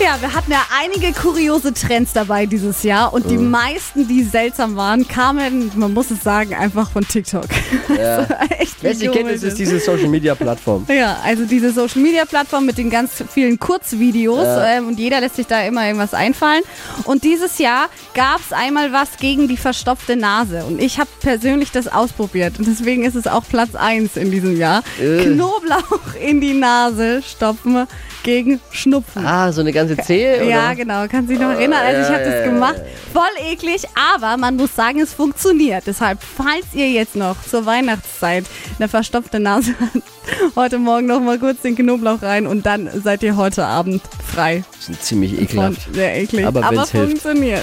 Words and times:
Ja, 0.00 0.20
wir 0.20 0.34
hatten 0.34 0.50
ja 0.50 0.60
einige 0.82 1.12
kuriose 1.12 1.72
Trends 1.72 2.12
dabei 2.12 2.46
dieses 2.46 2.82
Jahr 2.82 3.12
und 3.14 3.30
die 3.30 3.38
meisten, 3.38 4.06
die 4.06 4.22
seltsam 4.24 4.76
waren, 4.76 5.06
kamen, 5.08 5.70
man 5.76 5.94
muss 5.94 6.10
es 6.10 6.22
sagen, 6.22 6.52
einfach 6.54 6.90
von 6.90 7.06
TikTok. 7.06 7.44
Ja. 7.96 8.18
Also 8.18 8.34
echt 8.58 8.76
Wer 8.80 8.94
sie 8.94 9.08
kennt, 9.08 9.30
es 9.30 9.42
ist 9.42 9.58
diese 9.58 9.78
Social 9.78 10.08
Media 10.08 10.34
Plattform. 10.34 10.84
Ja, 10.94 11.18
also 11.24 11.44
diese 11.44 11.70
Social 11.72 12.02
Media 12.02 12.24
Plattform 12.24 12.66
mit 12.66 12.76
den 12.76 12.90
ganz 12.90 13.22
vielen 13.32 13.58
Kurzvideos 13.58 14.44
Ja. 14.44 14.66
ähm, 14.78 14.88
und 14.88 14.98
jeder 14.98 15.20
lässt 15.20 15.36
sich 15.36 15.46
da 15.46 15.62
immer 15.62 15.86
irgendwas 15.86 16.12
einfallen. 16.12 16.62
Und 17.04 17.22
dieses 17.24 17.58
Jahr 17.58 17.88
gab 18.14 18.40
es 18.40 18.52
einmal 18.52 18.92
was 18.92 19.16
gegen 19.18 19.48
die 19.48 19.56
verstopfte 19.56 20.16
Nase 20.16 20.64
und 20.64 20.80
ich 20.82 20.98
habe 20.98 21.08
persönlich 21.20 21.70
das 21.70 21.86
ausprobiert 21.88 22.58
und 22.58 22.66
deswegen 22.66 23.04
ist 23.04 23.14
es 23.14 23.26
auch 23.26 23.44
Platz 23.48 23.74
1 23.74 24.16
in 24.16 24.30
diesem 24.30 24.56
Jahr. 24.56 24.82
Äh. 25.00 25.24
Knoblauch 25.24 26.14
in 26.20 26.40
die 26.40 26.54
Nase 26.54 27.22
stopfen 27.22 27.86
gegen 28.24 28.60
Schnupfen. 28.72 29.24
Ah, 29.24 29.52
so 29.52 29.60
eine 29.60 29.72
ganze 29.88 30.02
Zehe? 30.04 30.36
Oder? 30.36 30.44
Ja, 30.44 30.74
genau. 30.74 31.06
Kannst 31.08 31.30
dich 31.30 31.38
noch 31.38 31.50
erinnern? 31.50 31.80
Also 31.84 32.02
ich 32.02 32.08
ja, 32.08 32.14
habe 32.14 32.24
das 32.24 32.44
gemacht. 32.44 32.80
Voll 33.12 33.52
eklig, 33.52 33.82
aber 33.94 34.36
man 34.36 34.56
muss 34.56 34.74
sagen, 34.74 35.00
es 35.00 35.12
funktioniert. 35.12 35.84
Deshalb, 35.86 36.18
falls 36.22 36.66
ihr 36.72 36.90
jetzt 36.90 37.16
noch 37.16 37.36
zur 37.42 37.66
Weihnachtszeit 37.66 38.44
eine 38.78 38.88
verstopfte 38.88 39.40
Nase 39.40 39.74
habt, 39.80 40.56
heute 40.56 40.78
Morgen 40.78 41.06
noch 41.06 41.20
mal 41.20 41.38
kurz 41.38 41.60
den 41.62 41.76
Knoblauch 41.76 42.22
rein 42.22 42.46
und 42.46 42.66
dann 42.66 42.88
seid 43.02 43.22
ihr 43.22 43.36
heute 43.36 43.64
Abend 43.64 44.02
frei. 44.32 44.64
Sind 44.80 45.00
ziemlich 45.02 45.34
Von, 45.34 45.44
ekelhaft. 45.44 45.94
sehr 45.94 46.16
eklig. 46.16 46.46
Aber 46.46 46.64
aber 46.64 46.76
wenn's 46.76 46.90
hilft. 46.90 47.10
funktioniert. 47.10 47.62